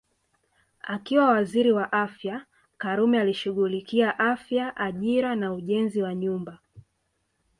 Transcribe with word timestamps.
Akiwa 0.83 1.25
Waziri 1.29 1.71
wa 1.71 1.91
Afya 1.91 2.45
Karume 2.77 3.19
alishughulikia 3.21 4.19
Afya 4.19 4.75
Ajira 4.77 5.35
na 5.35 5.53
Ujenzi 5.53 6.01
wa 6.01 6.15
Nyumba 6.15 6.59